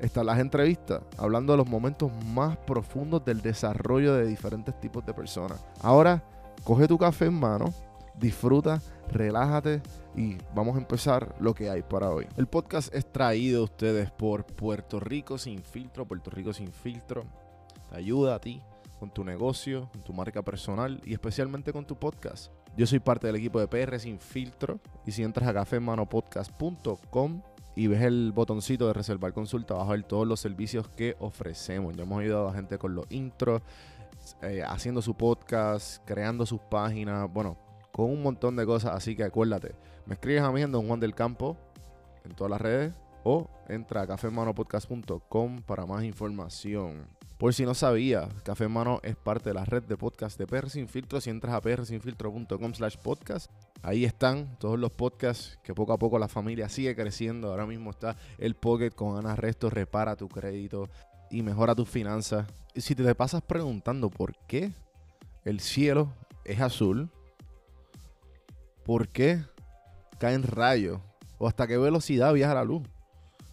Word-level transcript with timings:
están 0.00 0.26
las 0.26 0.38
entrevistas, 0.38 1.02
hablando 1.16 1.52
de 1.52 1.58
los 1.58 1.68
momentos 1.68 2.10
más 2.26 2.56
profundos 2.58 3.24
del 3.24 3.40
desarrollo 3.40 4.14
de 4.14 4.26
diferentes 4.26 4.78
tipos 4.80 5.04
de 5.06 5.14
personas. 5.14 5.64
Ahora, 5.82 6.22
coge 6.64 6.86
tu 6.86 6.98
café 6.98 7.26
en 7.26 7.34
mano, 7.34 7.72
disfruta, 8.18 8.80
relájate 9.10 9.82
y 10.14 10.36
vamos 10.54 10.76
a 10.76 10.78
empezar 10.78 11.34
lo 11.40 11.54
que 11.54 11.70
hay 11.70 11.82
para 11.82 12.10
hoy. 12.10 12.26
El 12.36 12.46
podcast 12.46 12.94
es 12.94 13.10
traído 13.10 13.60
a 13.60 13.64
ustedes 13.64 14.10
por 14.10 14.44
Puerto 14.44 15.00
Rico 15.00 15.38
Sin 15.38 15.62
Filtro. 15.62 16.06
Puerto 16.06 16.30
Rico 16.30 16.52
Sin 16.52 16.72
Filtro 16.72 17.24
te 17.90 17.96
ayuda 17.96 18.34
a 18.34 18.40
ti 18.40 18.62
con 18.98 19.10
tu 19.10 19.24
negocio, 19.24 19.88
con 19.92 20.02
tu 20.02 20.12
marca 20.12 20.42
personal 20.42 21.00
y 21.04 21.12
especialmente 21.12 21.72
con 21.72 21.86
tu 21.86 21.96
podcast. 21.96 22.52
Yo 22.76 22.86
soy 22.86 22.98
parte 22.98 23.26
del 23.26 23.36
equipo 23.36 23.60
de 23.60 23.68
PR 23.68 23.98
Sin 23.98 24.18
Filtro 24.18 24.80
y 25.06 25.12
si 25.12 25.22
entras 25.22 25.48
a 25.48 25.54
cafemanopodcast.com 25.54 27.42
y 27.76 27.88
ves 27.88 28.02
el 28.02 28.32
botoncito 28.32 28.86
de 28.86 28.94
reservar 28.94 29.34
consulta, 29.34 29.74
vas 29.74 29.86
a 29.86 29.92
ver 29.92 30.02
todos 30.02 30.26
los 30.26 30.40
servicios 30.40 30.88
que 30.88 31.14
ofrecemos. 31.20 31.94
Ya 31.94 32.04
hemos 32.04 32.20
ayudado 32.20 32.48
a 32.48 32.54
gente 32.54 32.78
con 32.78 32.94
los 32.94 33.04
intros, 33.10 33.60
eh, 34.42 34.62
haciendo 34.66 35.02
su 35.02 35.14
podcast, 35.14 36.02
creando 36.06 36.46
sus 36.46 36.60
páginas, 36.60 37.30
bueno, 37.30 37.58
con 37.92 38.06
un 38.06 38.22
montón 38.22 38.56
de 38.56 38.64
cosas. 38.64 38.94
Así 38.94 39.14
que 39.14 39.24
acuérdate, 39.24 39.74
me 40.06 40.14
escribes 40.14 40.42
a 40.42 40.50
mí 40.50 40.62
en 40.62 40.72
Don 40.72 40.86
Juan 40.88 41.00
del 41.00 41.14
Campo 41.14 41.56
en 42.24 42.34
todas 42.34 42.50
las 42.50 42.60
redes 42.60 42.94
o 43.24 43.46
entra 43.68 44.02
a 44.02 44.06
cafemanopodcast.com 44.06 45.62
para 45.62 45.84
más 45.84 46.02
información. 46.02 47.15
Por 47.38 47.52
si 47.52 47.66
no 47.66 47.74
sabía, 47.74 48.30
Café 48.44 48.66
Mano 48.66 49.00
es 49.02 49.14
parte 49.14 49.50
de 49.50 49.54
la 49.54 49.66
red 49.66 49.82
de 49.82 49.98
podcast 49.98 50.38
de 50.38 50.46
PR 50.46 50.70
Sin 50.70 50.88
Filtro. 50.88 51.20
Si 51.20 51.28
entras 51.28 51.54
a 51.54 51.60
prsinfiltro.com 51.60 52.74
slash 52.74 52.96
podcast, 52.96 53.50
ahí 53.82 54.06
están 54.06 54.56
todos 54.58 54.78
los 54.78 54.90
podcasts 54.90 55.58
que 55.62 55.74
poco 55.74 55.92
a 55.92 55.98
poco 55.98 56.18
la 56.18 56.28
familia 56.28 56.70
sigue 56.70 56.96
creciendo. 56.96 57.50
Ahora 57.50 57.66
mismo 57.66 57.90
está 57.90 58.16
el 58.38 58.54
Pocket 58.54 58.92
con 58.92 59.18
Ana 59.18 59.36
Resto, 59.36 59.68
repara 59.68 60.16
tu 60.16 60.28
crédito 60.28 60.88
y 61.30 61.42
mejora 61.42 61.74
tus 61.74 61.90
finanzas. 61.90 62.46
Y 62.74 62.80
si 62.80 62.94
te 62.94 63.14
pasas 63.14 63.42
preguntando 63.42 64.08
por 64.08 64.34
qué 64.46 64.72
el 65.44 65.60
cielo 65.60 66.14
es 66.42 66.62
azul, 66.62 67.10
por 68.82 69.08
qué 69.08 69.44
caen 70.18 70.42
rayos 70.42 71.00
o 71.36 71.46
hasta 71.46 71.66
qué 71.66 71.76
velocidad 71.76 72.32
viaja 72.32 72.54
la 72.54 72.64
luz 72.64 72.82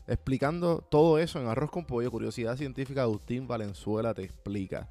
explicando 0.07 0.79
todo 0.89 1.17
eso 1.17 1.39
en 1.39 1.47
Arroz 1.47 1.71
con 1.71 1.85
Pollo, 1.85 2.11
Curiosidad 2.11 2.57
Científica, 2.57 3.03
Agustín 3.03 3.47
Valenzuela 3.47 4.13
te 4.13 4.23
explica. 4.23 4.87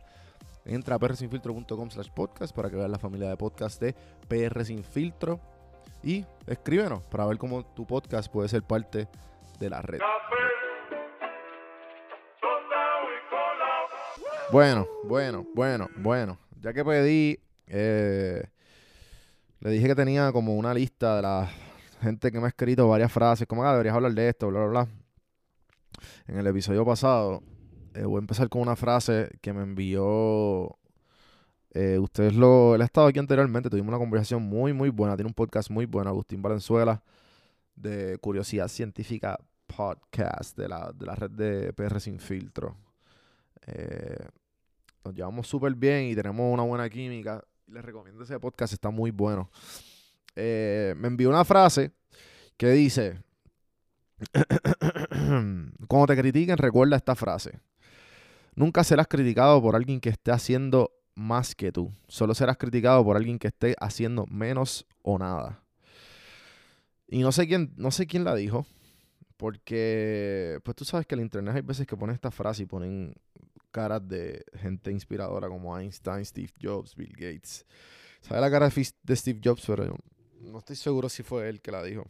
Entra 0.64 0.96
a 0.96 0.98
prsinfiltro.com 0.98 1.90
slash 1.90 2.10
podcast 2.10 2.54
para 2.54 2.70
que 2.70 2.76
veas 2.76 2.90
la 2.90 2.98
familia 2.98 3.28
de 3.28 3.36
podcast 3.36 3.80
de 3.80 3.94
PR 4.28 4.64
Sin 4.64 4.84
Filtro 4.84 5.40
y 6.02 6.24
escríbenos 6.46 7.02
para 7.04 7.26
ver 7.26 7.36
cómo 7.38 7.64
tu 7.64 7.86
podcast 7.86 8.30
puede 8.30 8.48
ser 8.48 8.62
parte 8.62 9.08
de 9.58 9.70
la 9.70 9.82
red. 9.82 10.00
Bueno, 14.50 14.86
bueno, 15.04 15.46
bueno, 15.54 15.88
bueno. 15.96 16.38
Ya 16.60 16.72
que 16.72 16.84
pedí, 16.84 17.40
eh, 17.66 18.44
le 19.60 19.70
dije 19.70 19.88
que 19.88 19.94
tenía 19.94 20.30
como 20.30 20.54
una 20.54 20.74
lista 20.74 21.16
de 21.16 21.22
la 21.22 21.50
gente 22.02 22.30
que 22.30 22.38
me 22.38 22.44
ha 22.46 22.48
escrito 22.48 22.88
varias 22.88 23.10
frases, 23.10 23.46
como, 23.46 23.64
ah, 23.64 23.72
deberías 23.72 23.94
hablar 23.94 24.12
de 24.12 24.28
esto, 24.28 24.48
bla, 24.48 24.60
bla, 24.60 24.68
bla 24.68 25.01
en 26.26 26.38
el 26.38 26.46
episodio 26.46 26.84
pasado, 26.84 27.42
eh, 27.94 28.04
voy 28.04 28.16
a 28.16 28.20
empezar 28.20 28.48
con 28.48 28.62
una 28.62 28.76
frase 28.76 29.30
que 29.40 29.52
me 29.52 29.62
envió. 29.62 30.78
Eh, 31.74 31.98
ustedes 31.98 32.34
lo. 32.34 32.74
Él 32.74 32.82
ha 32.82 32.84
estado 32.84 33.06
aquí 33.06 33.18
anteriormente, 33.18 33.68
tuvimos 33.68 33.88
una 33.88 33.98
conversación 33.98 34.42
muy, 34.42 34.72
muy 34.72 34.88
buena. 34.88 35.16
Tiene 35.16 35.28
un 35.28 35.34
podcast 35.34 35.70
muy 35.70 35.86
bueno, 35.86 36.10
Agustín 36.10 36.40
Valenzuela, 36.42 37.02
de 37.74 38.18
Curiosidad 38.18 38.68
Científica 38.68 39.38
Podcast, 39.66 40.56
de 40.56 40.68
la, 40.68 40.92
de 40.94 41.06
la 41.06 41.14
red 41.14 41.30
de 41.30 41.72
PR 41.72 42.00
Sin 42.00 42.18
Filtro. 42.18 42.76
Eh, 43.66 44.26
nos 45.04 45.14
llevamos 45.14 45.48
súper 45.48 45.74
bien 45.74 46.04
y 46.04 46.14
tenemos 46.14 46.52
una 46.52 46.62
buena 46.62 46.88
química. 46.88 47.44
Les 47.66 47.84
recomiendo 47.84 48.24
ese 48.24 48.38
podcast, 48.38 48.72
está 48.72 48.90
muy 48.90 49.10
bueno. 49.10 49.50
me 50.34 51.08
envió 51.08 51.28
una 51.28 51.44
frase 51.44 51.92
que 52.56 52.70
dice: 52.70 53.22
Cuando 55.88 56.06
te 56.06 56.16
critiquen, 56.16 56.56
recuerda 56.56 56.96
esta 56.96 57.14
frase. 57.14 57.60
Nunca 58.54 58.84
serás 58.84 59.08
criticado 59.08 59.60
por 59.62 59.76
alguien 59.76 60.00
que 60.00 60.10
esté 60.10 60.30
haciendo 60.30 60.92
más 61.14 61.54
que 61.54 61.72
tú. 61.72 61.90
Solo 62.08 62.34
serás 62.34 62.56
criticado 62.56 63.04
por 63.04 63.16
alguien 63.16 63.38
que 63.38 63.48
esté 63.48 63.74
haciendo 63.80 64.26
menos 64.26 64.86
o 65.02 65.18
nada. 65.18 65.62
Y 67.08 67.20
no 67.20 67.32
sé 67.32 67.46
quién, 67.46 67.72
no 67.76 67.90
sé 67.90 68.06
quién 68.06 68.24
la 68.24 68.34
dijo. 68.34 68.66
Porque, 69.36 70.60
pues 70.64 70.76
tú 70.76 70.84
sabes 70.84 71.06
que 71.06 71.14
en 71.14 71.22
internet 71.22 71.56
hay 71.56 71.62
veces 71.62 71.86
que 71.86 71.96
ponen 71.96 72.14
esta 72.14 72.30
frase 72.30 72.62
y 72.62 72.66
ponen 72.66 73.14
caras 73.72 74.06
de 74.06 74.44
gente 74.54 74.92
inspiradora 74.92 75.48
como 75.48 75.76
Einstein, 75.76 76.24
Steve 76.24 76.52
Jobs, 76.62 76.94
Bill 76.94 77.12
Gates. 77.12 77.66
¿Sabe 78.20 78.40
la 78.40 78.50
cara 78.50 78.68
de 78.68 79.16
Steve 79.16 79.40
Jobs? 79.42 79.64
Pero 79.66 79.96
no 80.40 80.58
estoy 80.58 80.76
seguro 80.76 81.08
si 81.08 81.22
fue 81.22 81.48
él 81.48 81.60
que 81.60 81.72
la 81.72 81.82
dijo. 81.82 82.06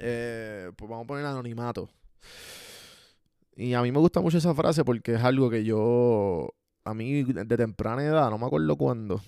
Eh, 0.00 0.70
pues 0.76 0.90
vamos 0.90 1.04
a 1.04 1.06
poner 1.06 1.24
anonimato. 1.24 1.88
Y 3.56 3.74
a 3.74 3.82
mí 3.82 3.90
me 3.90 3.98
gusta 3.98 4.20
mucho 4.20 4.38
esa 4.38 4.54
frase 4.54 4.84
porque 4.84 5.14
es 5.14 5.24
algo 5.24 5.50
que 5.50 5.64
yo, 5.64 6.54
a 6.84 6.94
mí 6.94 7.24
de 7.24 7.56
temprana 7.56 8.04
edad, 8.04 8.30
no 8.30 8.38
me 8.38 8.46
acuerdo 8.46 8.76
cuándo, 8.76 9.20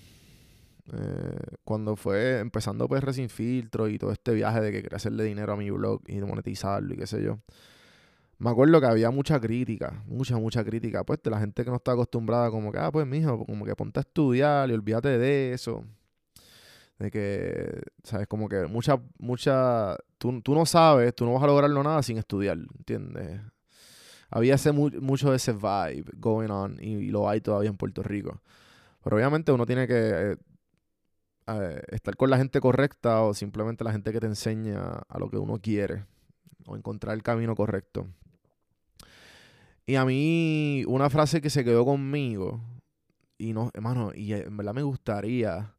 eh, 0.93 1.37
cuando 1.63 1.95
fue 1.95 2.39
empezando 2.39 2.87
PR 2.87 3.13
sin 3.13 3.29
filtro 3.29 3.89
y 3.89 3.97
todo 3.97 4.11
este 4.11 4.33
viaje 4.33 4.61
de 4.61 4.71
que 4.71 4.83
quería 4.83 4.95
hacerle 4.95 5.25
dinero 5.25 5.53
a 5.53 5.57
mi 5.57 5.69
blog 5.69 6.01
y 6.07 6.15
monetizarlo 6.21 6.93
y 6.93 6.97
qué 6.97 7.07
sé 7.07 7.21
yo. 7.21 7.39
Me 8.39 8.49
acuerdo 8.49 8.79
que 8.81 8.87
había 8.87 9.11
mucha 9.11 9.39
crítica, 9.39 10.01
mucha, 10.07 10.37
mucha 10.37 10.63
crítica, 10.63 11.03
pues 11.03 11.21
de 11.21 11.29
la 11.29 11.39
gente 11.39 11.63
que 11.63 11.69
no 11.69 11.75
está 11.75 11.91
acostumbrada, 11.91 12.49
como 12.49 12.71
que, 12.71 12.79
ah, 12.79 12.91
pues 12.91 13.05
mijo, 13.05 13.45
como 13.45 13.65
que 13.65 13.75
ponte 13.75 13.99
a 13.99 14.01
estudiar 14.01 14.69
y 14.69 14.73
olvídate 14.73 15.17
de 15.19 15.53
eso. 15.53 15.85
De 17.01 17.09
que, 17.09 17.81
¿sabes? 18.03 18.27
Como 18.27 18.47
que 18.47 18.67
mucha, 18.67 19.01
mucha, 19.17 19.97
tú, 20.19 20.39
no 20.47 20.65
sabes, 20.67 21.15
tú 21.15 21.25
no 21.25 21.33
vas 21.33 21.41
a 21.41 21.47
lograrlo 21.47 21.81
nada 21.81 22.03
sin 22.03 22.19
estudiar, 22.19 22.59
¿entiendes? 22.77 23.41
Había 24.29 24.53
ese, 24.53 24.71
mucho 24.71 25.31
de 25.31 25.37
ese 25.37 25.51
vibe 25.51 26.05
going 26.17 26.51
on 26.51 26.77
y, 26.79 27.07
lo 27.07 27.27
hay 27.27 27.41
todavía 27.41 27.71
en 27.71 27.77
Puerto 27.77 28.03
Rico. 28.03 28.43
Pero 29.03 29.15
obviamente 29.15 29.51
uno 29.51 29.65
tiene 29.65 29.87
que 29.87 30.37
eh, 31.47 31.81
estar 31.87 32.15
con 32.15 32.29
la 32.29 32.37
gente 32.37 32.61
correcta 32.61 33.23
o 33.23 33.33
simplemente 33.33 33.83
la 33.83 33.93
gente 33.93 34.11
que 34.11 34.19
te 34.19 34.27
enseña 34.27 35.01
a 35.09 35.17
lo 35.17 35.27
que 35.31 35.37
uno 35.37 35.57
quiere 35.59 36.05
o 36.67 36.75
encontrar 36.75 37.15
el 37.15 37.23
camino 37.23 37.55
correcto. 37.55 38.05
Y 39.87 39.95
a 39.95 40.05
mí, 40.05 40.83
una 40.85 41.09
frase 41.09 41.41
que 41.41 41.49
se 41.49 41.63
quedó 41.63 41.83
conmigo, 41.83 42.61
y 43.39 43.53
no, 43.53 43.71
hermano, 43.73 44.11
y 44.13 44.33
en 44.33 44.55
verdad 44.55 44.75
me 44.75 44.83
gustaría 44.83 45.73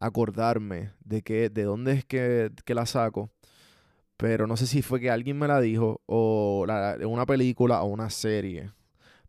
acordarme 0.00 0.92
de 1.04 1.22
que, 1.22 1.50
de 1.50 1.64
dónde 1.64 1.92
es 1.92 2.04
que, 2.04 2.50
la 2.66 2.86
saco. 2.86 3.30
Pero 4.16 4.46
no 4.46 4.56
sé 4.56 4.66
si 4.66 4.82
fue 4.82 5.00
que 5.00 5.10
alguien 5.10 5.38
me 5.38 5.48
la 5.48 5.60
dijo 5.60 6.02
o 6.06 6.64
la, 6.66 6.98
una 7.06 7.26
película 7.26 7.82
o 7.82 7.86
una 7.86 8.10
serie. 8.10 8.72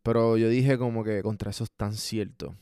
Pero 0.04 0.38
yo 0.38 0.50
dije 0.50 0.78
como 0.78 1.04
que 1.04 1.22
contra 1.22 1.52
eso 1.52 1.64
es 1.64 1.72
tan 1.72 1.94
cierto. 1.94 2.56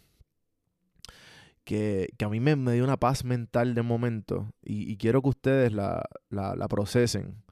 Que, 1.64 2.10
a 2.24 2.30
mí 2.30 2.40
me, 2.40 2.56
dio 2.74 2.84
una 2.84 2.98
paz 2.98 3.24
mental 3.24 3.76
de 3.76 3.82
momento. 3.82 4.52
Y, 4.64 4.98
quiero 4.98 5.22
que 5.22 5.30
ustedes 5.30 5.72
la, 5.74 6.04
procesen. 6.70 7.44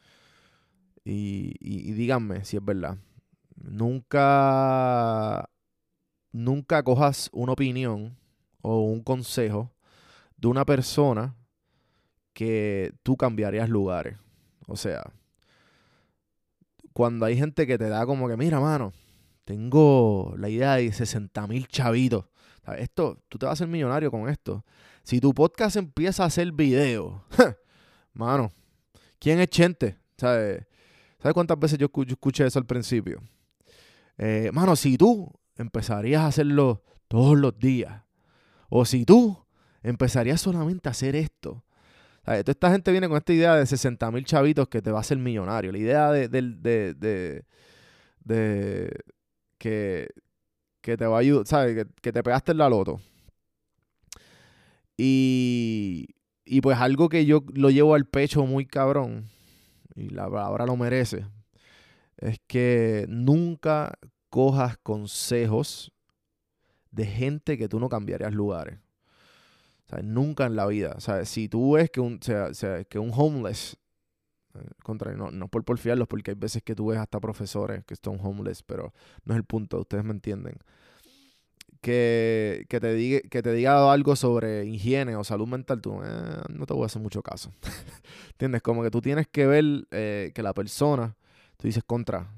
Y, 1.04 1.54
y, 1.60 1.92
díganme 1.94 2.44
si 2.46 2.58
es 2.58 2.66
verdad. 2.66 2.98
Nunca, 3.56 5.50
nunca 6.32 6.84
cojas 6.84 7.30
una 7.32 7.54
opinión 7.54 8.18
o 8.62 8.82
un 8.82 9.02
consejo 9.04 9.75
de 10.46 10.50
una 10.50 10.64
persona 10.64 11.36
que 12.34 12.94
tú 13.02 13.18
cambiarías 13.18 13.68
lugares. 13.68 14.16
O 14.68 14.76
sea, 14.76 15.12
cuando 16.94 17.26
hay 17.26 17.36
gente 17.36 17.66
que 17.66 17.80
te 17.80 17.90
da 17.90 18.06
como 18.06 18.28
que, 18.28 18.38
mira, 18.38 18.60
mano, 18.60 18.94
tengo 19.44 20.36
la 20.38 20.48
idea 20.50 20.76
de 20.76 20.92
60 20.92 21.48
mil 21.48 21.68
chavitos. 21.68 22.26
Esto, 22.78 23.24
tú 23.28 23.40
te 23.40 23.48
vas 23.48 23.54
a 23.54 23.54
hacer 23.54 23.68
millonario 23.68 24.12
con 24.12 24.30
esto. 24.30 24.64
Si 25.02 25.20
tu 25.20 25.34
podcast 25.34 25.78
empieza 25.78 26.24
a 26.24 26.28
hacer 26.28 26.52
video, 26.52 27.24
mano, 28.14 28.52
¿quién 29.18 29.40
es 29.40 29.50
Chente? 29.50 29.98
¿Sabes? 30.16 30.64
¿Sabes 31.20 31.34
cuántas 31.34 31.58
veces 31.60 31.80
yo, 31.80 31.90
escuché 32.08 32.46
eso 32.46 32.60
al 32.60 32.68
principio? 32.68 33.20
Eh, 34.20 34.52
mano, 34.54 34.76
si 34.76 34.96
tú 34.96 35.32
empezarías 35.56 36.22
a 36.22 36.28
hacerlo 36.28 36.84
todos 37.08 37.36
los 37.36 37.58
días, 37.58 38.04
o 38.70 38.86
si 38.86 39.06
tú 39.06 39.45
empezarías 39.86 40.42
solamente 40.42 40.90
a 40.90 40.92
hacer 40.92 41.16
esto, 41.16 41.64
toda 42.26 42.52
esta 42.52 42.72
gente 42.72 42.92
viene 42.92 43.08
con 43.08 43.18
esta 43.18 43.34
idea 43.34 43.56
de 43.56 43.66
60 43.66 44.10
mil 44.12 44.26
chavitos 44.26 44.68
que 44.68 44.82
te 44.82 44.92
va 44.92 44.98
a 44.98 45.02
hacer 45.02 45.18
millonario. 45.18 45.72
La 45.72 45.78
idea 45.78 46.12
de, 46.12 46.28
de, 46.28 47.44
de, 48.24 49.04
que, 49.60 50.10
que, 50.82 50.98
te 50.98 51.06
va 51.06 51.18
a 51.18 51.20
ayudar, 51.20 51.46
¿sabes? 51.46 51.76
Que, 51.76 51.86
que, 52.02 52.12
te 52.12 52.24
pegaste 52.24 52.52
en 52.54 52.58
la 52.58 52.70
loto. 52.70 53.00
Y, 54.98 56.08
y 56.46 56.62
pues 56.62 56.78
algo 56.80 57.10
que 57.10 57.26
yo 57.26 57.44
lo 57.54 57.70
llevo 57.70 57.94
al 57.94 58.06
pecho 58.06 58.46
muy 58.46 58.66
cabrón, 58.66 59.26
y 59.96 60.10
la 60.10 60.30
palabra 60.30 60.66
lo 60.66 60.76
merece, 60.78 61.26
es 62.18 62.40
que 62.48 63.06
nunca 63.08 64.00
cojas 64.30 64.78
consejos 64.78 65.92
de 66.92 67.06
gente 67.06 67.58
que 67.58 67.70
tú 67.70 67.80
no 67.80 67.90
cambiarías 67.90 68.34
lugares. 68.34 68.80
Nunca 70.04 70.46
en 70.46 70.56
la 70.56 70.66
vida. 70.68 70.96
O 70.98 71.26
si 71.26 71.50
tú 71.50 71.74
ves 71.74 71.90
que 71.90 72.02
un, 72.02 72.20
sea, 72.22 72.52
que 72.86 73.00
un 73.00 73.12
homeless, 73.14 73.78
eh, 74.56 74.60
contra, 74.84 75.14
no, 75.14 75.32
no 75.32 75.48
por 75.48 75.64
porfiarlos, 75.64 76.08
porque 76.08 76.32
hay 76.32 76.38
veces 76.38 76.64
que 76.64 76.76
tú 76.76 76.88
ves 76.88 77.00
hasta 77.00 77.20
profesores 77.20 77.84
que 77.86 77.96
son 77.96 78.20
homeless, 78.22 78.64
pero 78.64 78.94
no 79.24 79.34
es 79.34 79.38
el 79.38 79.44
punto, 79.44 79.80
ustedes 79.80 80.04
me 80.04 80.12
entienden. 80.12 80.58
Que, 81.82 82.66
te 82.68 82.94
diga, 82.94 83.20
que 83.30 83.44
te 83.44 83.54
diga 83.54 83.92
algo 83.94 84.16
sobre 84.16 84.66
higiene 84.66 85.16
o 85.16 85.24
salud 85.24 85.48
mental, 85.48 85.82
tú 85.82 86.02
eh, 86.04 86.42
no 86.50 86.66
te 86.66 86.74
voy 86.74 86.84
a 86.84 86.86
hacer 86.88 87.02
mucho 87.02 87.22
caso. 87.22 87.52
¿Entiendes? 88.32 88.64
Como 88.64 88.82
que 88.82 88.90
tú 88.90 89.02
tienes 89.02 89.28
que 89.28 89.46
ver 89.46 89.88
eh, 89.92 90.32
que 90.34 90.42
la 90.42 90.54
persona 90.56 91.16
tú 91.58 91.68
dices 91.68 91.84
contra. 91.84 92.32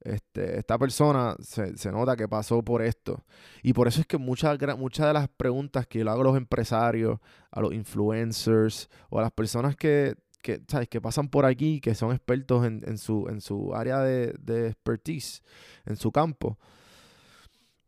Este, 0.00 0.58
esta 0.58 0.78
persona 0.78 1.36
se, 1.40 1.92
nota 1.92 2.16
que 2.16 2.26
pasó 2.26 2.62
por 2.62 2.82
esto. 2.82 3.24
Y 3.62 3.72
por 3.72 3.86
eso 3.86 4.00
es 4.00 4.06
que 4.06 4.18
muchas, 4.18 4.58
de 4.58 5.12
las 5.12 5.28
preguntas 5.28 5.86
que 5.86 6.02
le 6.02 6.10
hago 6.10 6.22
a 6.22 6.24
los 6.24 6.36
empresarios, 6.36 7.18
a 7.50 7.60
los 7.60 7.74
influencers 7.74 8.88
o 9.10 9.18
a 9.18 9.22
las 9.22 9.32
personas 9.32 9.76
que, 9.76 10.16
que, 10.42 10.62
¿sabes? 10.68 10.88
que 10.88 11.00
pasan 11.00 11.28
por 11.28 11.44
aquí, 11.44 11.80
que 11.80 11.94
son 11.94 12.12
expertos 12.12 12.64
en, 12.66 12.98
su, 12.98 13.26
en 13.28 13.40
su 13.40 13.74
área 13.74 14.00
de, 14.00 14.34
de, 14.40 14.68
expertise, 14.68 15.42
en 15.84 15.96
su 15.96 16.10
campo, 16.10 16.58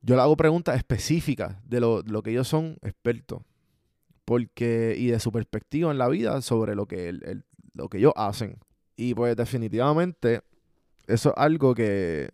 yo 0.03 0.17
le 0.17 0.23
hago 0.23 0.37
preguntas 0.37 0.77
específicas 0.77 1.57
de 1.65 1.81
lo, 1.81 2.03
lo 2.03 2.23
que 2.23 2.33
ellos 2.33 2.49
son 2.49 2.77
expertos. 2.83 3.43
Porque, 4.25 4.95
y 4.97 5.09
de 5.09 5.19
su 5.19 5.33
perspectiva 5.33 5.91
en 5.91 5.99
la 5.99 6.09
vida 6.09 6.41
sobre 6.43 6.75
lo 6.75 6.87
que, 6.87 7.09
el, 7.09 7.45
lo 7.75 7.89
que 7.89 7.99
ellos 7.99 8.13
hacen. 8.17 8.59
Y 8.97 9.15
pues 9.15 9.37
definitivamente 9.37 10.43
eso 11.07 11.31
es 11.31 11.35
algo 11.37 11.75
que, 11.75 12.31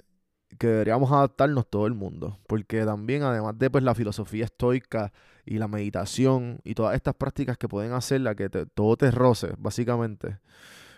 deberíamos 0.59 1.11
adaptarnos 1.13 1.69
todo 1.69 1.87
el 1.87 1.95
mundo. 1.95 2.39
Porque 2.47 2.85
también, 2.85 3.23
además 3.23 3.59
de 3.59 3.71
pues, 3.71 3.85
la 3.85 3.95
filosofía 3.95 4.45
estoica 4.45 5.13
y 5.45 5.59
la 5.59 5.69
meditación 5.69 6.61
y 6.65 6.75
todas 6.75 6.95
estas 6.95 7.15
prácticas 7.15 7.57
que 7.57 7.69
pueden 7.69 7.93
hacer 7.93 8.21
la 8.21 8.35
que 8.35 8.49
todo 8.49 8.97
te 8.97 9.11
roce, 9.11 9.55
básicamente. 9.59 10.39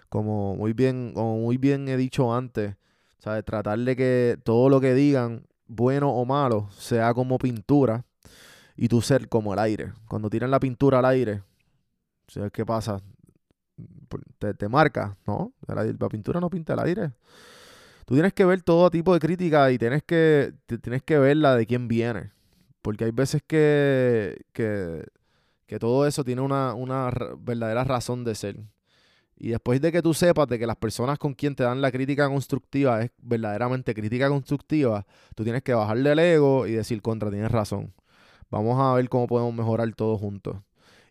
Como 0.08 0.56
muy 0.56 0.72
bien, 0.72 1.12
como 1.14 1.38
muy 1.38 1.56
bien 1.56 1.88
he 1.88 1.96
dicho 1.96 2.34
antes, 2.34 2.76
¿sabes? 3.18 3.44
Tratar 3.44 3.78
de 3.78 3.96
que 3.96 4.38
todo 4.42 4.68
lo 4.68 4.80
que 4.80 4.94
digan, 4.94 5.46
bueno 5.66 6.10
o 6.10 6.24
malo, 6.24 6.68
sea 6.72 7.14
como 7.14 7.38
pintura 7.38 8.04
y 8.76 8.88
tú 8.88 9.02
ser 9.02 9.28
como 9.28 9.52
el 9.52 9.60
aire. 9.60 9.92
Cuando 10.08 10.28
tiran 10.28 10.50
la 10.50 10.58
pintura 10.58 10.98
al 10.98 11.04
aire, 11.04 11.44
¿sabes 12.26 12.50
qué 12.50 12.66
pasa? 12.66 13.00
Te, 14.38 14.54
te 14.54 14.68
marca, 14.68 15.16
¿no? 15.26 15.52
la 15.68 16.08
pintura 16.08 16.40
no 16.40 16.50
pinta 16.50 16.74
el 16.74 16.80
aire 16.80 17.12
tú 18.10 18.16
tienes 18.16 18.32
que 18.32 18.44
ver 18.44 18.60
todo 18.60 18.90
tipo 18.90 19.14
de 19.14 19.20
crítica 19.20 19.70
y 19.70 19.78
tienes 19.78 20.02
que, 20.02 20.52
tienes 20.82 21.00
que 21.04 21.16
ver 21.16 21.36
la 21.36 21.54
de 21.54 21.64
quién 21.64 21.86
viene. 21.86 22.32
Porque 22.82 23.04
hay 23.04 23.12
veces 23.12 23.40
que, 23.46 24.46
que, 24.52 25.78
todo 25.78 26.04
eso 26.08 26.24
tiene 26.24 26.40
una, 26.42 26.74
verdadera 27.38 27.84
razón 27.84 28.24
de 28.24 28.34
ser. 28.34 28.56
Y 29.36 29.50
después 29.50 29.80
de 29.80 29.92
que 29.92 30.02
tú 30.02 30.12
sepas 30.12 30.48
de 30.48 30.58
que 30.58 30.66
las 30.66 30.74
personas 30.74 31.20
con 31.20 31.34
quien 31.34 31.54
te 31.54 31.62
dan 31.62 31.80
la 31.80 31.92
crítica 31.92 32.28
constructiva 32.28 33.00
es 33.00 33.12
verdaderamente 33.22 33.94
crítica 33.94 34.28
constructiva, 34.28 35.06
tú 35.36 35.44
tienes 35.44 35.62
que 35.62 35.72
bajarle 35.72 36.10
el 36.10 36.18
ego 36.18 36.66
y 36.66 36.72
decir 36.72 37.00
contra, 37.02 37.30
tienes 37.30 37.52
razón. 37.52 37.94
Vamos 38.50 38.76
a 38.80 38.92
ver 38.94 39.08
cómo 39.08 39.28
podemos 39.28 39.54
mejorar 39.54 39.88
todos 39.94 40.18
juntos. 40.18 40.56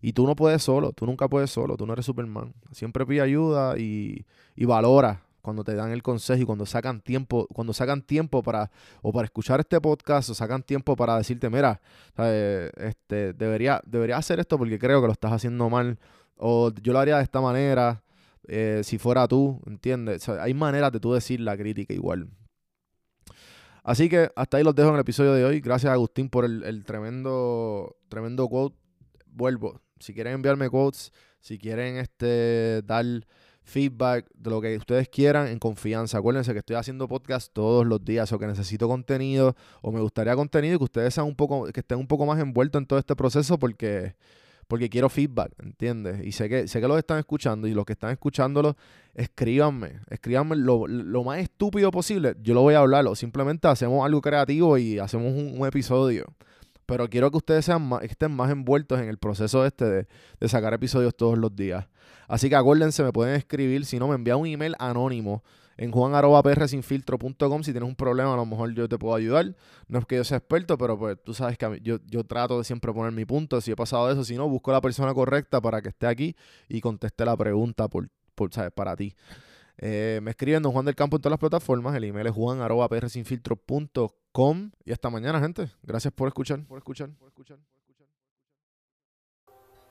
Y 0.02 0.12
tú 0.12 0.28
no 0.28 0.36
puedes 0.36 0.63
solo, 0.63 0.92
tú 0.92 1.06
nunca 1.06 1.30
puedes 1.30 1.50
solo, 1.50 1.78
tú 1.78 1.88
no 1.88 1.94
eres 1.94 2.06
Superman. 2.06 2.54
Siempre 2.74 3.06
pide 3.06 3.22
ayuda 3.22 3.78
y, 3.78 4.25
y 4.57 4.66
valora 4.66 5.29
cuando 5.50 5.63
te 5.63 5.74
dan 5.74 5.92
el 5.92 6.04
consejo 6.04 6.44
y 6.44 6.46
cuando 6.46 6.68
sacan 6.68 7.01
tiempo, 7.01 7.48
cuando 7.48 7.74
sacan 7.74 8.04
tiempo 8.04 8.44
para, 8.44 8.69
o 9.01 9.12
para 9.12 9.25
escuchar 9.25 9.60
este 9.60 9.81
podcast, 9.81 10.30
o 10.30 10.36
sacan 10.36 10.62
tiempo 10.62 10.96
para 10.96 11.18
decirte, 11.18 11.50
mira, 11.50 11.81
este, 12.78 13.34
debería, 13.34 13.81
debería 13.84 14.18
hacer 14.18 14.40
esto 14.40 14.60
porque 14.60 14.78
creo 14.78 15.01
que 15.01 15.07
lo 15.07 15.13
estás 15.13 15.31
haciendo 15.31 15.68
mal, 15.69 15.98
o 16.38 16.72
yo 16.84 16.94
lo 16.94 17.00
haría 17.00 17.18
de 17.18 17.24
esta 17.24 17.42
manera, 17.42 18.04
eh, 18.48 18.81
si 18.84 19.00
fuera 19.00 19.28
tú, 19.28 19.60
¿entiendes? 19.66 20.30
hay 20.30 20.54
maneras 20.54 20.92
de 20.92 21.00
tú 21.00 21.13
decir 21.13 21.40
la 21.40 21.57
crítica 21.57 21.95
igual. 21.95 22.30
Así 23.84 24.07
que 24.07 24.30
hasta 24.36 24.57
ahí 24.57 24.63
los 24.63 24.75
dejo 24.75 24.90
en 24.90 24.95
el 24.95 25.02
episodio 25.02 25.34
de 25.34 25.45
hoy. 25.45 25.62
Gracias 25.62 25.92
Agustín 25.92 26.30
por 26.30 26.45
el, 26.45 26.62
el 26.63 26.86
tremendo, 26.86 27.98
tremendo 28.07 28.48
quote. 28.48 28.75
Vuelvo. 29.25 29.81
Si 30.00 30.13
quieren 30.13 30.34
enviarme 30.34 30.69
quotes, 30.69 31.12
si 31.40 31.57
quieren 31.57 31.98
este, 31.98 32.84
dar 32.84 33.06
feedback, 33.69 34.25
de 34.33 34.50
lo 34.50 34.60
que 34.60 34.75
ustedes 34.75 35.07
quieran 35.07 35.48
en 35.48 35.60
confianza. 35.60 36.18
Acuérdense 36.18 36.51
que 36.51 36.60
estoy 36.60 36.75
haciendo 36.75 37.07
podcast 37.07 37.54
todos 37.54 37.86
los 37.86 38.04
días 38.04 38.31
o 38.33 38.39
que 38.39 38.48
necesito 38.48 38.88
contenido 38.88 39.56
o 39.81 39.92
me 39.92 40.01
gustaría 40.01 40.36
contenido 40.36 40.75
y 40.75 40.77
que 40.80 40.83
ustedes 40.83 41.13
sean 41.13 41.27
un 41.27 41.36
poco, 41.36 41.66
que 41.66 41.80
estén 41.80 41.98
un 41.98 42.07
poco 42.07 42.25
más 42.25 42.39
envueltos 42.39 42.81
en 42.81 42.86
todo 42.86 43.00
este 43.00 43.16
proceso 43.16 43.57
porque, 43.57 44.16
porque 44.68 44.89
quiero 44.89 45.10
feedback, 45.10 45.51
¿entiendes? 45.63 46.25
Y 46.25 46.31
sé 46.31 46.50
que, 46.50 46.68
sé 46.68 46.81
que 46.81 46.88
los 46.88 46.98
están 46.98 47.19
escuchando 47.19 47.68
y 47.68 47.74
los 47.74 47.86
que 47.86 47.94
están 47.94 48.12
escuchándolo, 48.12 48.75
escríbanme, 49.16 50.00
escríbanme 50.10 50.56
lo, 50.56 51.24
más 51.24 51.39
estúpido 51.39 51.92
posible. 51.92 52.36
Yo 52.42 52.54
lo 52.54 52.62
voy 52.62 52.75
a 52.75 52.80
hablar 52.80 53.07
o 53.07 53.16
simplemente 53.16 53.68
hacemos 53.68 54.06
algo 54.06 54.21
creativo 54.21 54.77
y 54.77 55.00
hacemos 55.00 55.33
un, 55.33 55.66
episodio 55.66 56.25
pero 56.90 57.08
quiero 57.08 57.30
que 57.30 57.38
ustedes 57.38 57.66
sean 57.66 57.88
estén 58.02 58.32
más 58.32 58.50
envueltos 58.50 59.00
en 59.00 59.10
el 59.10 59.20
proceso 59.20 59.64
este 59.64 59.86
de, 60.40 60.48
sacar 60.48 60.74
episodios 60.74 61.16
todos 61.16 61.38
los 61.38 61.56
días. 61.56 61.88
Así 62.28 62.50
que 62.50 62.56
acuérdense, 62.56 63.04
me 63.04 63.14
pueden 63.14 63.36
escribir, 63.36 63.86
si 63.86 64.00
no, 64.00 64.08
me 64.08 64.16
envían 64.16 64.40
un 64.40 64.48
email 64.48 64.74
anónimo 64.80 65.44
en 65.78 65.92
juan.prsinfiltro.com. 65.92 67.62
Si 67.62 67.74
tienes 67.74 67.88
un 67.88 67.96
problema, 67.96 68.34
a 68.34 68.38
lo 68.38 68.46
mejor 68.48 68.74
yo 68.74 68.90
te 68.90 68.98
puedo 68.98 69.14
ayudar. 69.14 69.56
No 69.88 70.00
es 70.00 70.08
que 70.08 70.16
yo 70.16 70.24
sea 70.24 70.38
experto, 70.38 70.80
pero 70.80 70.98
pues 70.98 71.18
tú 71.24 71.36
sabes 71.36 71.60
que 71.60 71.80
yo, 71.84 72.00
yo 72.08 72.24
trato 72.24 72.58
de 72.58 72.64
siempre 72.64 72.92
poner 72.92 73.12
mi 73.12 73.24
punto. 73.24 73.62
Si 73.62 73.69
he 73.69 73.76
pasado 73.76 74.10
eso, 74.12 74.24
si 74.24 74.36
no, 74.36 74.50
busco 74.50 74.72
la 74.72 74.81
persona 74.81 75.14
correcta 75.14 75.62
para 75.62 75.84
que 75.84 75.90
esté 75.90 76.08
aquí 76.08 76.36
y 76.68 76.81
conteste 76.81 77.24
la 77.24 77.38
pregunta 77.38 77.88
por, 77.88 78.10
por 78.34 78.52
¿sabes? 78.52 78.72
para 78.72 78.96
ti. 78.96 79.16
Eh, 79.78 80.22
me 80.24 80.31
escriben 80.31 80.64
Don 80.64 80.72
Juan 80.72 80.86
del 80.86 80.96
Campo 80.96 81.18
en 81.18 81.22
todas 81.22 81.34
las 81.34 81.40
plataformas. 81.40 81.96
El 81.96 82.06
email 82.06 82.26
es 82.26 82.34
juan.prsinfiltro.com. 82.34 84.19
Y 84.86 84.92
hasta 84.92 85.09
mañana, 85.09 85.40
gente. 85.42 85.69
Gracias 85.83 86.14
por 86.14 86.28
escuchar. 86.28 86.64
Por 86.66 86.78
escuchar. 86.78 87.09
Por 87.09 87.28
escuchar. 87.28 87.57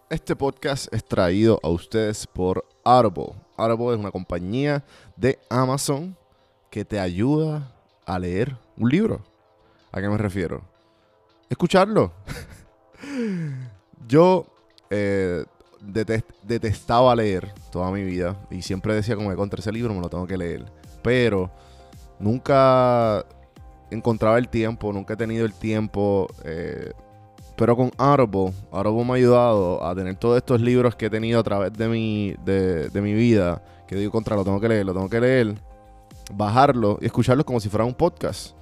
Este 0.09 0.35
podcast 0.35 0.93
es 0.95 1.05
traído 1.05 1.61
a 1.63 1.69
ustedes 1.69 2.27
por 2.27 2.65
Audible. 2.83 3.35
Audible 3.59 3.93
es 3.93 4.01
una 4.01 4.11
compañía 4.11 4.83
de 5.17 5.39
Amazon 5.51 6.17
que 6.71 6.83
te 6.83 6.99
ayuda 6.99 7.71
a 8.07 8.19
leer 8.19 8.57
un 8.79 8.89
libro. 8.89 9.23
¿A 9.93 10.01
qué 10.01 10.09
me 10.09 10.17
refiero? 10.17 10.63
Escucharlo. 11.51 12.13
Yo 14.09 14.47
eh, 14.89 15.45
detestaba 16.43 17.15
leer 17.15 17.53
toda 17.71 17.91
mi 17.91 18.03
vida 18.03 18.41
y 18.51 18.63
siempre 18.63 18.95
decía 18.95 19.15
como 19.15 19.29
que 19.29 19.37
contra 19.37 19.61
ese 19.61 19.73
libro 19.73 19.93
me 19.93 20.01
lo 20.01 20.09
tengo 20.09 20.27
que 20.27 20.39
leer. 20.39 20.65
Pero 21.03 21.51
nunca 22.19 23.27
encontraba 23.91 24.39
el 24.39 24.49
tiempo, 24.49 24.93
nunca 24.93 25.15
he 25.15 25.17
tenido 25.17 25.45
el 25.47 25.53
tiempo. 25.53 26.27
Eh, 26.45 26.93
pero 27.57 27.77
con 27.77 27.91
Audible, 27.99 28.53
Audible 28.71 29.05
me 29.05 29.13
ha 29.13 29.17
ayudado 29.17 29.85
a 29.85 29.95
tener 29.95 30.15
todos 30.15 30.37
estos 30.37 30.61
libros 30.61 30.95
que 30.95 31.07
he 31.07 31.11
tenido 31.11 31.41
a 31.41 31.43
través 31.43 31.73
de 31.73 31.89
mi, 31.89 32.35
de, 32.45 32.91
mi 32.95 33.13
vida, 33.15 33.61
que 33.87 33.97
digo 33.97 34.13
contra, 34.13 34.37
lo 34.37 34.45
tengo 34.45 34.61
que 34.61 34.69
leer, 34.69 34.87
lo 34.87 34.95
tengo 34.95 35.09
que 35.09 35.21
leer, 35.21 35.55
bajarlo 36.33 36.99
y 37.01 37.07
escucharlo 37.07 37.45
como 37.45 37.59
si 37.59 37.69
fuera 37.69 37.85
un 37.85 37.95
podcast. 37.95 38.53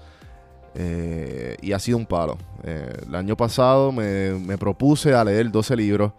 Eh, 0.74 1.56
y 1.60 1.72
ha 1.72 1.78
sido 1.78 1.98
un 1.98 2.06
palo. 2.06 2.36
Eh, 2.62 2.90
el 3.06 3.14
año 3.14 3.36
pasado 3.36 3.92
me, 3.92 4.56
propuse 4.58 5.14
a 5.14 5.24
leer 5.24 5.50
12 5.50 5.76
libros. 5.76 6.12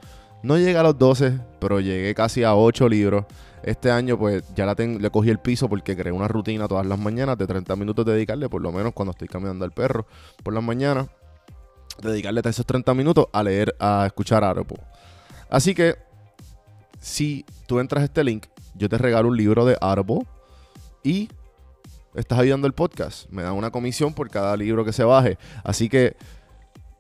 No 0.48 0.58
llegué 0.58 0.78
a 0.78 0.84
los 0.84 0.98
12, 0.98 1.42
pero 1.60 1.82
llegué 1.82 2.16
casi 2.16 2.46
a 2.46 2.56
8 2.56 2.88
libros. 2.88 3.26
Este 3.64 3.92
año 3.92 4.18
pues 4.18 4.46
ya 4.56 4.74
tengo, 4.76 4.98
le 4.98 5.10
cogí 5.10 5.30
el 5.30 5.40
piso 5.40 5.68
porque 5.68 5.94
creé 5.94 6.14
una 6.14 6.30
rutina 6.30 6.70
todas 6.70 6.86
las 6.86 6.98
mañanas 6.98 7.38
de 7.38 7.46
30 7.46 7.76
minutos 7.76 8.06
dedicarle, 8.06 8.48
por 8.48 8.62
lo 8.62 8.72
menos 8.72 8.94
cuando 8.94 9.12
estoy 9.12 9.28
caminando 9.28 9.66
al 9.66 9.74
perro 9.74 10.08
por 10.42 10.54
las 10.54 10.64
mañanas 10.64 11.08
dedicarle 12.02 12.40
esos 12.46 12.66
30 12.66 12.94
minutos 12.94 13.26
a 13.34 13.44
leer, 13.44 13.76
a 13.78 14.06
escuchar 14.06 14.46
Audible. 14.46 14.82
Así 15.50 15.76
que, 15.76 15.96
si 17.02 17.44
tú 17.66 17.82
entras 17.82 18.04
a 18.04 18.06
este 18.06 18.24
link, 18.24 18.46
yo 18.74 18.88
te 18.88 18.98
regalo 18.98 19.28
un 19.28 19.36
libro 19.36 19.66
de 19.66 19.76
Audible 19.82 20.26
y 21.04 21.28
estás 22.16 22.40
ayudando 22.40 22.68
el 22.68 22.74
podcast. 22.74 23.30
Me 23.32 23.44
dan 23.44 23.52
una 23.52 23.70
comisión 23.70 24.14
por 24.14 24.30
cada 24.30 24.56
libro 24.56 24.86
que 24.86 24.94
se 24.94 25.04
baje. 25.04 25.38
Así 25.66 25.90
que 25.90 26.16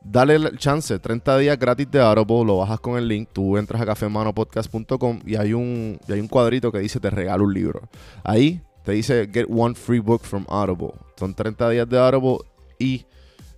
dale 0.04 0.36
el 0.36 0.58
chance, 0.58 0.98
30 0.98 1.38
días 1.38 1.60
gratis 1.60 1.90
de 1.92 2.00
Audible, 2.00 2.46
lo 2.46 2.58
bajas 2.58 2.80
con 2.80 2.98
el 2.98 3.08
link, 3.08 3.30
tú 3.34 3.58
entras 3.58 3.82
a 3.82 3.86
cafemanopodcast.com 3.86 5.20
y 5.26 5.36
hay 5.36 5.54
un 5.54 6.00
y 6.08 6.14
hay 6.14 6.20
un 6.20 6.28
cuadrito 6.28 6.72
que 6.72 6.80
dice 6.80 7.00
te 7.00 7.10
regalo 7.10 7.44
un 7.46 7.54
libro. 7.54 7.82
Ahí 8.24 8.62
te 8.84 8.94
dice 8.94 9.30
get 9.32 9.48
one 9.50 9.76
free 9.76 10.00
book 10.00 10.22
from 10.22 10.46
Audible. 10.50 10.94
Son 11.18 11.34
30 11.34 11.70
días 11.70 11.90
de 11.90 12.00
Audible 12.00 12.38
y 12.80 13.06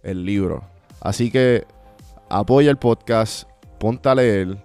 el 0.03 0.25
libro. 0.25 0.63
Así 1.01 1.31
que 1.31 1.65
apoya 2.29 2.71
el 2.71 2.77
podcast, 2.77 3.47
ponte 3.79 4.09
a 4.09 4.15
leer 4.15 4.57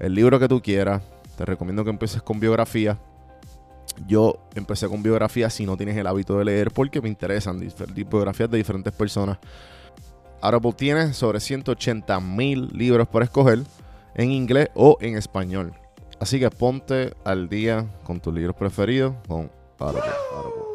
el 0.00 0.14
libro 0.14 0.38
que 0.38 0.48
tú 0.48 0.60
quieras. 0.60 1.02
Te 1.36 1.44
recomiendo 1.44 1.84
que 1.84 1.90
empieces 1.90 2.22
con 2.22 2.40
biografía. 2.40 2.98
Yo 4.06 4.38
empecé 4.54 4.88
con 4.88 5.02
biografía 5.02 5.50
si 5.50 5.66
no 5.66 5.76
tienes 5.76 5.96
el 5.96 6.06
hábito 6.06 6.38
de 6.38 6.44
leer 6.44 6.70
porque 6.70 7.00
me 7.00 7.08
interesan 7.08 7.60
biografías 7.94 8.50
de 8.50 8.58
diferentes 8.58 8.92
personas. 8.92 9.38
Audible 10.40 10.72
tiene 10.72 11.12
sobre 11.12 11.40
180 11.40 12.20
mil 12.20 12.68
libros 12.68 13.08
para 13.08 13.24
escoger 13.24 13.60
en 14.14 14.32
inglés 14.32 14.68
o 14.74 14.98
en 15.00 15.16
español. 15.16 15.72
Así 16.20 16.40
que 16.40 16.50
ponte 16.50 17.14
al 17.24 17.48
día 17.48 17.86
con 18.04 18.20
tus 18.20 18.34
libros 18.34 18.56
preferidos 18.56 19.14
con 19.26 19.50
Audible. 19.78 20.67